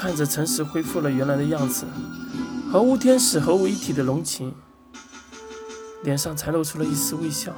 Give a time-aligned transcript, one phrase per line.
[0.00, 1.84] 看着城市恢复了原来的样子，
[2.70, 4.54] 和雾天使合为一体的龙琴，
[6.04, 7.52] 脸上才露出了一丝微笑。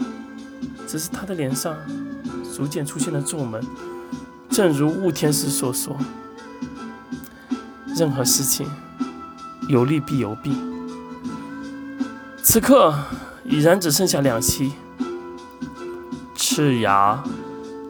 [0.89, 1.77] 只是他的脸上
[2.57, 3.63] 逐渐出现了皱纹，
[4.49, 5.95] 正如雾天使所说
[7.95, 8.67] ：“任何事情
[9.69, 10.57] 有利必有弊。”
[12.43, 12.95] 此刻
[13.45, 14.73] 已然只剩下两期。
[16.35, 17.23] 赤牙，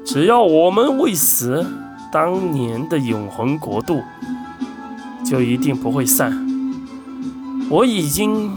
[0.04, 1.64] 只要我们未死，
[2.12, 4.02] 当年的永恒国度
[5.24, 6.46] 就一定不会散。
[7.68, 8.50] 我已经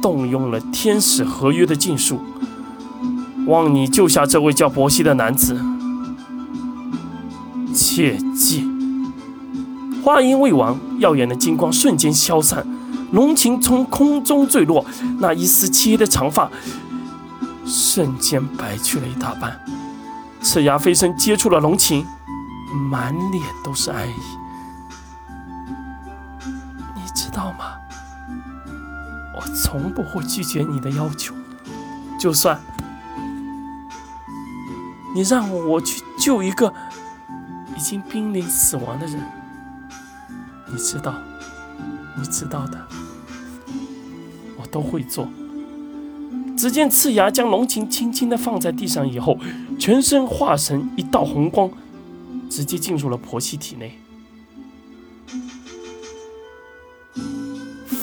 [0.00, 2.20] 动用了天使合约的禁术。
[3.46, 5.60] 望你救下这位叫伯西的男子，
[7.74, 8.64] 切记！
[10.02, 12.64] 话音未完，耀眼的金光瞬间消散，
[13.10, 14.84] 龙琴从空中坠落，
[15.18, 16.48] 那一丝漆黑的长发
[17.66, 19.58] 瞬间白去了一大半。
[20.40, 22.04] 赤牙飞身接触了龙琴，
[22.90, 24.14] 满脸都是爱意。
[27.32, 27.78] 道吗？
[29.34, 31.34] 我从不会拒绝你的要求，
[32.20, 32.60] 就算……
[35.14, 36.72] 你让我去救一个
[37.76, 39.20] 已经濒临死亡的人，
[40.70, 41.14] 你知道，
[42.16, 42.86] 你知道的，
[44.56, 45.28] 我都会做。
[46.56, 49.38] 只见赤牙将龙琴轻轻的放在地上以后，
[49.78, 51.70] 全身化成一道红光，
[52.48, 53.98] 直接进入了婆媳体内。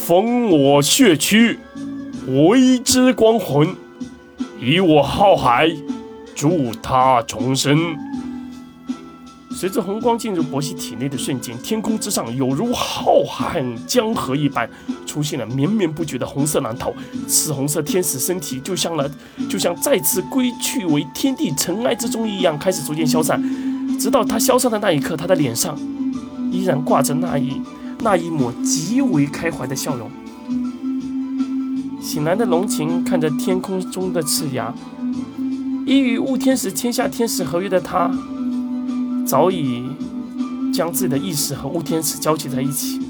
[0.09, 1.59] 封我血躯，
[2.25, 3.75] 为之光魂，
[4.59, 5.69] 以我浩海。
[6.33, 7.95] 助他重生。
[9.51, 14.67] 随着红光进入博西体内的瞬间，天空之上有如浩瀚江河一般，
[15.05, 16.91] 出现了绵绵不绝的红色浪涛。
[17.27, 19.07] 赤红色天使身体就像了，
[19.47, 23.39] 就像再次归去为天地尘埃之中一样，开始逐渐消散。
[23.99, 25.77] 直到他消散的那一刻，他的脸上
[26.51, 27.61] 依然挂着那一
[27.99, 30.09] 那一抹极为开怀的笑容。
[32.01, 34.73] 醒来的龙琴看着天空中的赤牙。
[35.85, 38.11] 已与雾天使签下天使合约的他，
[39.25, 39.83] 早已
[40.71, 43.01] 将自己的意识和雾天使交集在一起，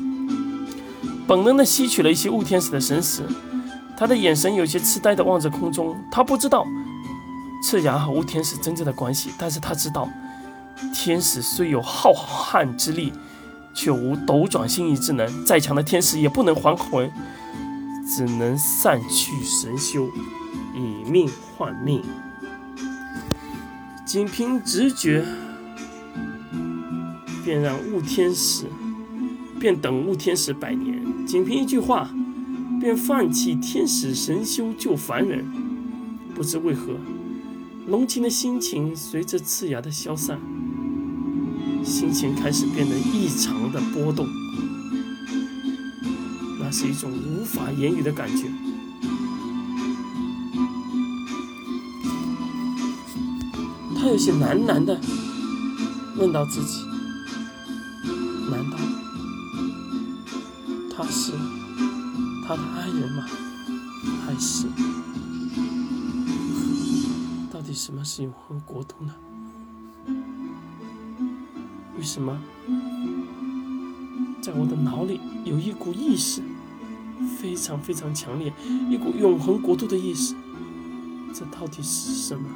[1.27, 3.21] 本能的吸取了一些雾天使的神识。
[3.97, 5.93] 他的眼神有些痴呆的望着空中。
[6.09, 6.65] 他不知道
[7.61, 10.07] 赤牙和雾天使真正的关系，但是他知道，
[10.95, 13.11] 天使虽有浩瀚之力，
[13.79, 15.45] 却无斗转星移之能。
[15.45, 17.09] 再强的天使也不能还魂，
[18.05, 20.09] 只能散去神修，
[20.75, 22.03] 以命换命。
[24.05, 25.23] 仅凭直觉，
[27.45, 28.65] 便让雾天使，
[29.61, 32.09] 便等雾天使百年；仅凭一句话，
[32.81, 35.45] 便放弃天使神修救凡人。
[36.35, 36.97] 不知为何，
[37.87, 40.37] 龙琴的心情随着刺牙的消散，
[41.83, 44.27] 心情开始变得异常的波动。
[46.59, 48.51] 那是一种无法言语的感觉。
[53.97, 54.99] 他有些喃喃的
[56.17, 56.85] 问到自己
[58.49, 58.77] ：“难道
[60.95, 61.33] 他是
[62.47, 63.25] 他的爱人吗？
[64.25, 64.67] 还是
[67.51, 69.13] 到底什么是永恒国度呢？
[71.99, 72.41] 为什么
[74.41, 76.41] 在我的脑里有一股意识
[77.37, 78.53] 非常非常强烈，
[78.89, 80.33] 一股永恒国度的意识？
[81.33, 82.47] 这到底是什么？”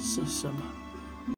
[0.00, 0.62] 是什么？